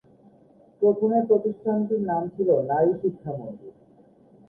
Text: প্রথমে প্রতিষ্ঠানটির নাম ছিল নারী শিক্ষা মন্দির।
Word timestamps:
প্রথমে 0.81 1.19
প্রতিষ্ঠানটির 1.27 2.01
নাম 2.01 2.23
ছিল 2.35 2.49
নারী 2.69 2.91
শিক্ষা 3.01 3.31
মন্দির। 3.31 3.73